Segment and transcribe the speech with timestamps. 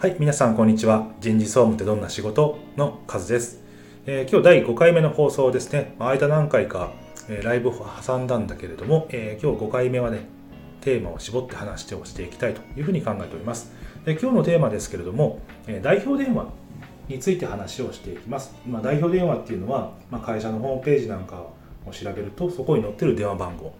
[0.00, 1.12] はい、皆さんこんにちは。
[1.20, 3.60] 人事総務ってどんな仕事のカズです。
[4.06, 5.94] えー、今日第5回目の放送ですね。
[5.98, 6.94] 間何回か、
[7.28, 10.20] えー、ライブを挟んだんだけれども、えー、今日5回目はね、
[10.80, 13.72] テーマを絞って話をしていきたいというふうに考えております。
[14.06, 16.46] で今日のテーマですけれども、え代表電話
[17.06, 18.54] について話をしていきます。
[18.66, 21.44] まあ、代表電話っていうのは、まあ、会社のホームページなんか
[21.84, 23.74] を調べると、そこに載ってる電話番号、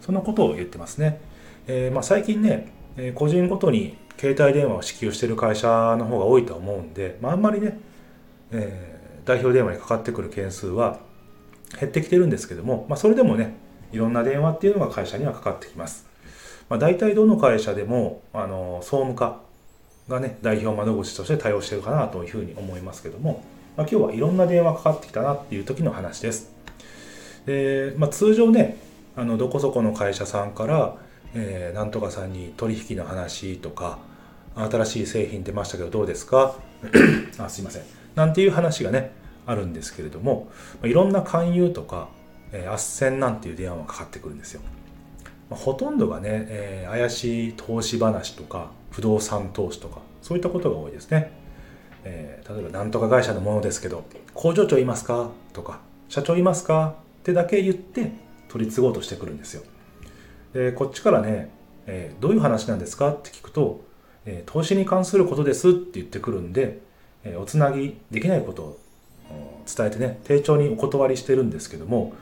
[0.00, 1.20] そんなことを言ってますね。
[1.66, 2.72] えまあ、最近ね、
[3.14, 7.78] 個人ごとに携帯電話を支給している会社の方が多いと思うんで、まあ、あんまりね、
[8.50, 10.98] えー、代表電話にかかってくる件数は
[11.78, 13.56] 減ってきてるんですけども、まあ、それでもね
[13.92, 16.06] いろんな電話っていうのが会社にはかかってきます、
[16.68, 19.40] まあ、大体どの会社でもあの総務課
[20.08, 23.44] がね代表窓口として対応してるかなというふうに思いますけども、
[23.76, 26.52] まあ、今日はいろんな電話かかってきたなっていう時の話です。
[27.44, 28.76] で、まあ、通常ね
[29.16, 30.96] あのどこそこの会社さんから
[31.34, 33.98] えー、なんとかさんに取引の話とか
[34.54, 36.54] 新しい製品出ましたけどどうですか？
[37.38, 37.82] あすいません。
[38.14, 39.12] なんていう話がね
[39.46, 40.48] あるんですけれども
[40.82, 42.08] いろんな勧誘とか、
[42.52, 42.74] えー、斡
[43.10, 44.62] 旋なんていう電話がかかってくるんですよ、
[45.50, 51.30] まあ、ほとんどがね、えー、怪しい投資話とか不動産投資とかそういったことが多いですね、
[52.04, 54.04] えー、例えばなんとか会社のものですけど
[54.34, 55.30] 工場長いますか？
[55.52, 56.96] とか社長いますか？
[57.20, 58.12] ってだけ言って
[58.48, 59.62] 取り継ごうとしてくるんですよ。
[60.56, 61.50] でこっちからね、
[61.86, 63.84] えー、どういう話なんですかって聞くと、
[64.24, 66.80] えー、投資に関することですって言ってくるんで、
[67.24, 68.78] えー、おつなぎできないことを
[69.66, 72.14] 伝えてね丁重にお断りしてるんですけども、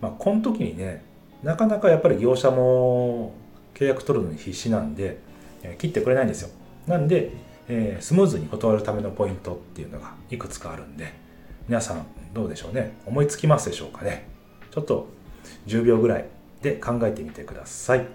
[0.00, 1.04] まあ、この時にね
[1.42, 3.34] なかなかやっぱり業者も
[3.74, 5.18] 契約取るのに必死なんで、
[5.62, 6.48] えー、切ってくれないんですよ。
[6.86, 7.32] なんで、
[7.68, 11.12] えー、スムーズに断るためのポイントっていうのがいくつかあるんで
[11.68, 12.96] 皆さんどうでしょうね？
[13.04, 14.26] 思いつきますでしょうかね？
[14.70, 15.08] ちょっと
[15.66, 16.24] 10秒ぐらい
[16.62, 18.06] で考えてみてください。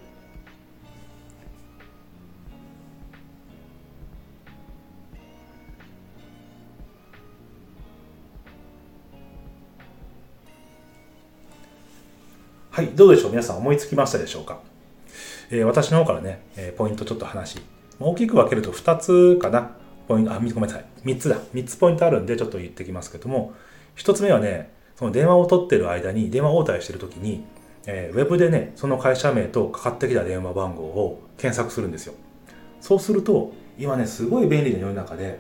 [12.72, 13.31] はい、どうでしょう？
[13.31, 14.59] 皆さん思いつきましたでしょうか、
[15.50, 17.59] えー、私の方からね、えー、ポイントちょっと話、
[18.00, 19.72] 大きく分けると2つかな、
[20.08, 23.56] ポイント、あ、ごめんなさい、3つだ、3つポイントあるんでちょっと言ってきますけども、
[23.96, 27.44] 1つ目はね、その電話を取ってる間に、電話応対してる時に、
[27.90, 32.14] えー、ウェブでね、その会社名とかかってきた電話番号を検索するんですよ。
[32.81, 35.40] そうすると、今ね、すごい便利な世の中で、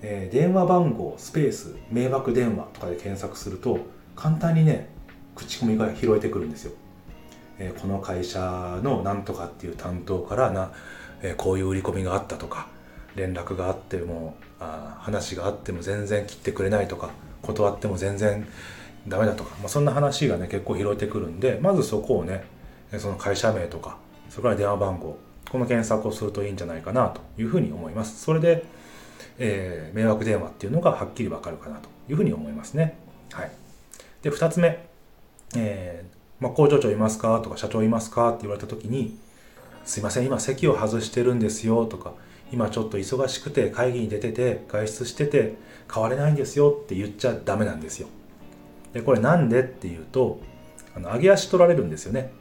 [0.00, 3.80] えー、電話番号、スペース、迷惑電話とかで検索すると、
[4.14, 4.88] 簡単にね、
[5.34, 6.72] 口コミが拾えてくるんですよ。
[7.58, 10.70] えー、この会社のなんとかっていう担当からな、
[11.22, 12.68] え、こういう売り込みがあったとか、
[13.16, 17.10] 連絡があってもあ、話があっても全然切ってくれないとか、
[17.42, 18.46] 断っても全然
[19.08, 22.44] ダメだとか、まあ、そんな話がね結構拾えてくるんでまずそこをね
[22.98, 23.96] その会社名とか
[24.30, 25.18] それから電話番号
[25.50, 28.22] この検索をするといいんじゃないかなというふうに思います。
[28.22, 28.64] それで、
[29.38, 32.96] えー、迷惑電話っていうのがはっきりわかるかなというふうに思いますね。
[33.32, 33.50] はい。
[34.22, 34.86] で2つ目、
[35.56, 39.18] えーまあ、工場長いますかとか社長いますかって言われた時に
[39.84, 42.14] すいません今席を外してるんですよとか
[42.52, 45.54] 今ちょっと忙しくて会議に出てて外出してて
[45.92, 48.08] 変われないんですよって言っちゃダメなんですよ。
[48.92, 50.40] でこれなんでっていうと
[50.94, 52.32] あの上げ足取られるんですよね。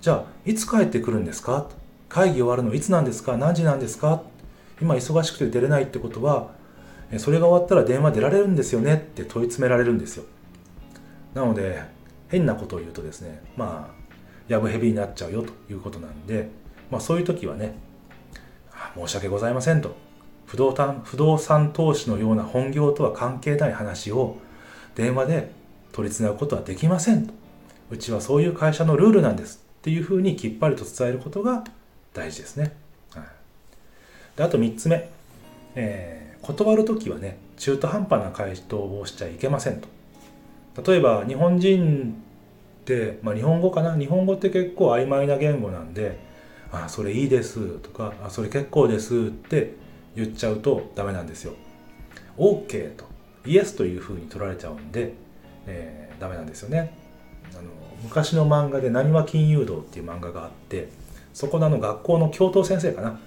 [0.00, 1.68] じゃあいつ帰ってくるんですか？
[2.08, 3.36] 会議終わるのいつなんですか？
[3.36, 4.22] 何時なんですか？
[4.80, 6.50] 今忙しくて出れないってことは
[7.18, 8.94] それが終わったら電話出られるんですよね？
[8.94, 10.24] って問い詰められるんですよ。
[11.32, 11.82] なので
[12.28, 13.94] 変なことを言うとですねまあ
[14.48, 16.48] やぶへびになっちゃうよということなんで、
[16.90, 17.76] まあ、そういう時はね
[18.96, 19.94] 申し訳ございませんと。
[20.46, 24.36] 不動産不動産投資のような本業とは関係ない話を
[24.94, 25.50] 電話で
[25.94, 27.30] 取りつなぐことはできません
[27.88, 29.62] うちはそういう会社のルールなんです。
[29.78, 31.62] っていうふうにきっぱりと伝えることが
[32.14, 32.74] 大事ですね、
[33.14, 33.24] はい、
[34.36, 35.08] であと3つ目、
[35.74, 39.88] えー、断る時はね中途半端な回答をしちゃいけませんと。
[40.90, 42.16] 例えば日本人
[42.80, 43.96] って、まあ、日本語かな？
[43.96, 46.18] 日本語って結構曖昧な言語なんで
[46.72, 49.74] 「あそれいいです」とか「あそれ結構です」って
[50.16, 51.52] 言っちゃうとダメなんですよ。
[52.36, 53.04] OK と。
[53.46, 55.12] イエスというふうに取られちゃうんで
[55.66, 56.96] えー、ダメなんですよね
[57.52, 57.70] あの
[58.02, 60.88] 昔の漫画で「なにわ金融道」っていう漫画があって
[61.32, 63.18] そこのあの学校の教頭先生かな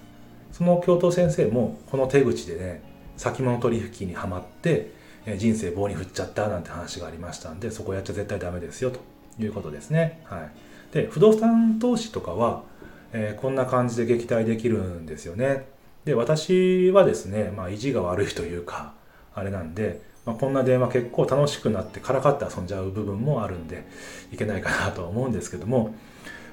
[0.52, 2.82] その教頭先生もこの手口でね
[3.18, 4.92] 先物取引にはまって
[5.38, 9.00] 人生棒に振っちゃったなんて話がありましたんでそこやっちゃ絶対ダメですよと
[9.40, 10.22] いうことですね。
[10.24, 10.52] はい、
[10.94, 12.64] で不動産投資とかは、
[13.12, 15.68] えー、こんな感じで撃退できるんですよね。
[16.06, 18.94] で私はですね、まあ、意地が悪いというか
[19.36, 23.88] あれなんでまあ、こんな電話結構楽しくなってからかって遊んじゃう部分もあるんで
[24.34, 25.96] いけないかなとは思うんですけども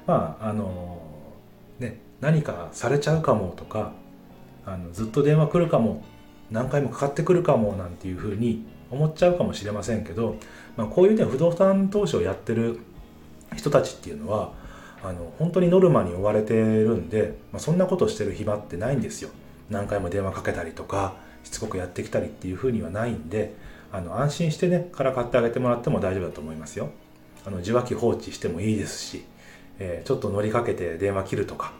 [0.06, 1.02] まああの
[1.80, 3.92] ね何かされちゃうかもとか
[4.64, 6.04] あのずっと電話来るかも
[6.52, 10.36] 何回もかかってくるかもなんていうふうに思っちゃうかもしれませんけど、
[10.76, 12.78] まあ、こういうね不動産投資をやってる
[13.56, 14.52] 人たちっていうのは
[15.02, 19.30] あの本当にノルマに追われてるんで、まあ、そんなことしてる暇ってないんですよ。
[19.68, 23.54] 何回も電話かけたりとかしつこくやってきたりっていうふうにはないんで
[23.92, 26.90] あの安心してねから買ってあげてもらっても大丈夫だと思いますよ。
[27.46, 29.24] あの受話器放置してもいいですし、
[29.78, 31.72] えー、ちょっと乗りかけて電話切るとか、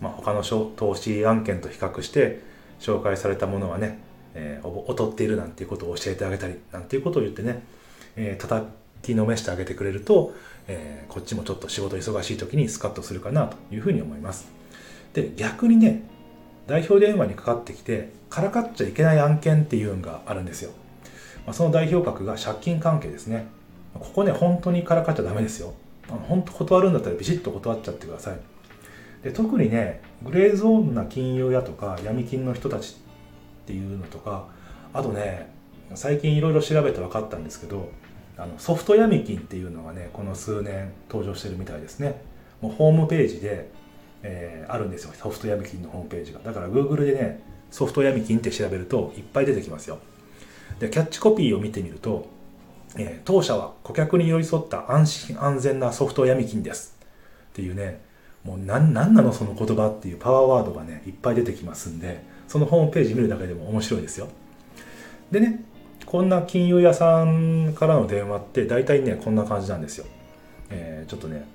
[0.00, 2.42] まあ、他の投資案件と比較して
[2.78, 3.98] 紹介されたものはね、
[4.34, 7.62] えー、劣っているなんていうことを教えてあげたりなんていうことを言ってね、
[8.16, 8.66] えー、叩
[9.02, 10.34] きのめしてあげてくれると、
[10.68, 14.48] えー、こっちもちょっと仕事忙しい時にスカッとするかなというふうに思います。
[15.14, 16.02] で逆にね
[16.66, 20.72] 代表電話にかかってきてからかっちゃいけない案件っていうのがあるんですよ、
[21.46, 23.46] まあ、その代表格が借金関係ですね。
[23.94, 25.72] ここね本当にからかっちゃダメですよ。
[26.28, 28.38] 本当断るんだったらビシッと断っちゃってください。
[29.22, 32.96] で特にねグレーゾーンな金融屋とか闇金の人たち
[33.62, 34.46] っていうのとか
[34.92, 35.50] あとね
[35.94, 37.90] 最近いろいろ調べて分かったんですけど
[38.36, 42.20] あのソフト闇金っていうのがねこの数年登場してるみたいですね。
[42.60, 43.70] もうホームページで、
[44.28, 45.12] えー、あるんですよ。
[45.14, 46.40] ソフト闇金のホームページが。
[46.40, 47.40] だから Google でね
[47.70, 49.98] ソフト闇金って調べるといっぱい出てきますよ。
[50.80, 52.26] でキャッチコピーを見てみると、
[52.96, 56.96] えー、当社は顧客に寄り添った安心安全なソフト闇金です。
[57.50, 58.00] っていうね
[58.42, 64.28] もう何何なのその言葉っていうパワーワードがねいっぱい出てきますんでそのホームページ見るだけでも面白いですよ。
[65.30, 65.64] でね
[66.04, 70.06] こんな金融屋さんからの電話って大体ねこんな感じなんですよ、
[70.70, 71.46] えー、ちょっとね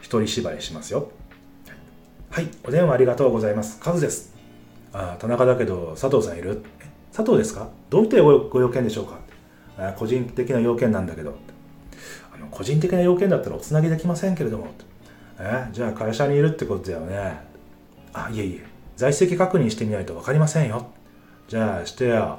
[0.00, 1.10] 一人芝居しますよ。
[2.32, 3.80] はいお電話ありがとうございます。
[3.80, 4.32] カズです。
[4.92, 6.62] あ田中だけど佐藤さんいる？
[7.12, 7.70] 佐藤ですか？
[7.90, 9.18] どういったご用件でしょうか？
[9.76, 11.34] あ個人的な要件なんだけど。
[12.32, 14.68] あの個人的な要件だったらおつなぎできませんけれども。
[15.40, 17.40] えじゃあ会社にいるってことだよね。
[18.12, 18.64] あいえいえ。
[18.96, 20.86] 在籍確認してみないと分かりませんよ。
[21.48, 22.38] じゃあしてよ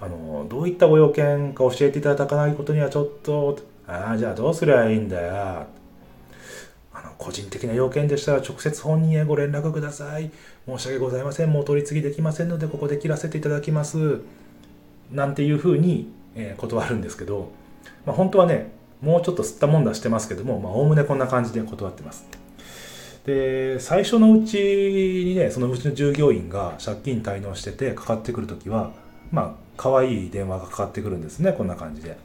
[0.00, 3.58] あのどういったご用件か教えていただかないことにはちょっと。
[3.88, 5.66] ああじゃあどうすりゃいいんだよ。
[7.02, 10.30] あの個人的な要件でしたら直接本人へご連絡ください。
[10.66, 11.50] 申し訳ございません。
[11.50, 14.20] もう取り次ぎできませんのでここで切らせていただきます。
[15.10, 17.50] なんていうふうに、えー、断るんですけど、
[18.06, 22.26] まあ、本当はねもうちょっと吸ったもんだしてますけどもおおむねこんな感じで断ってます。
[23.26, 28.92] で最初のうちにねそのうちの従業員が借金滞納しててかかってくる時は
[29.30, 31.52] まあ可愛い電話がかかってくるんですね。
[31.52, 32.16] こんな感じで。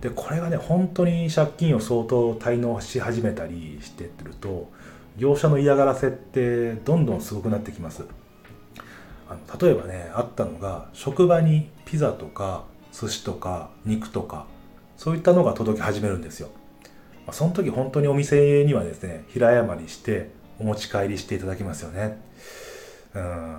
[0.00, 4.70] でこれがね本当に借金を相当滞納し始めたりしてってると
[5.18, 8.04] 業者の嫌がらせってどんどんすごくなってきます。
[9.28, 14.46] あの例えばねあったのが職場にピザとか寿司とか肉とか
[14.96, 16.48] そういったのが届き始めるんですよ。
[17.32, 22.20] その時本当にお店にはですね平謝りしてお持ち帰りしていただきますよね。
[23.14, 23.56] うん。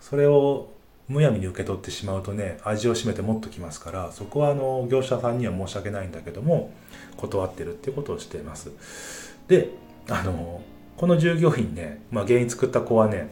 [0.00, 0.70] それを
[1.08, 6.72] むやみに受け取ってしまうとね味を占めてもっときますからそこはあの業者さんには申し訳ないんだけども
[7.16, 8.70] 断ってるっていうことをしています。
[9.48, 9.70] で
[10.08, 10.62] あの
[10.96, 13.28] この従業員ね、まあ、原因作った子はね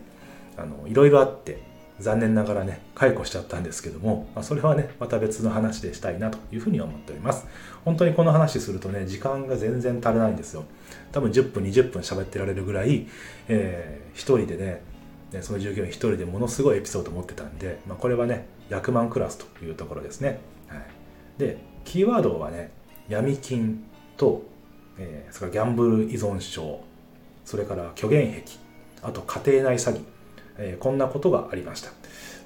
[0.57, 1.63] あのいろいろあって
[2.01, 7.47] 残念ながらね解雇しちゃったんですけども、まあ、それはねまた別の話でしたいなというふうに思っております。
[7.85, 10.65] 本当にこの話するとね時間が全然足りないんですよ。
[11.13, 13.07] 多分10分20分喋ってられるぐらい、
[13.49, 14.83] えー、一人でね
[15.35, 20.39] ね、その従業員一人でものすごいエピソード持ってたんで、まあ、これはね役満クラスというところですね、
[20.69, 20.83] はい、
[21.39, 22.71] でキーワードはね
[23.09, 23.85] 闇金
[24.17, 24.43] と、
[24.97, 26.81] えー、それからギャンブル依存症
[27.45, 28.59] それから虚言癖
[29.03, 30.03] あと家庭内詐欺、
[30.57, 31.91] えー、こんなことがありました、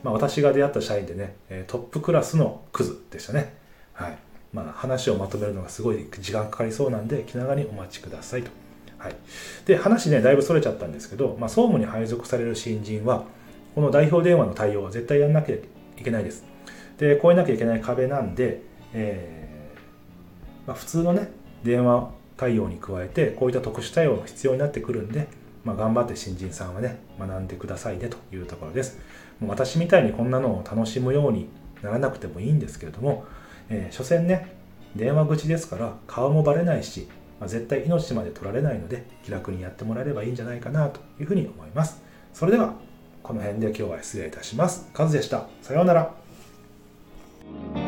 [0.02, 3.54] まあ、私が出会った社員でねトップクラスのクズでしたね。
[3.92, 4.18] はい。
[4.52, 8.50] まあ、話をまとめるのがすごい時間かかりそうなんで気長にお待ちくださいと。
[8.99, 9.17] はい、
[9.64, 13.25] で話ねだいぶそれちゃったんですけど、まあ、総務に配属される新人は
[13.75, 15.61] この代表電話の対応は絶対やんなきゃい
[16.02, 16.45] けないです。
[16.99, 18.61] で越えなきゃいけない壁なんで、
[18.93, 21.31] えー、まあ、普通のね
[21.62, 25.28] 電話対応に加えてこういった特殊対応が必要になってくるんで、
[25.64, 28.99] まあ、頑張って新人さんはね学んでくださいねというところです。
[29.38, 31.49] もう私みたいにこんなのを楽しむように
[31.83, 33.25] ならなくてもいいんですけれども、
[33.69, 34.57] えー、所詮ね
[34.97, 37.09] 電話口ですから顔もバレないし
[37.40, 42.02] まあ、絶対命まで取られないので気楽にやってもらえればいいんじゃないかなというふうに思います。
[42.35, 42.75] それでは
[43.23, 44.88] この辺で今日は失礼いたします。
[44.92, 45.47] カズでした。
[45.62, 47.88] さようなら。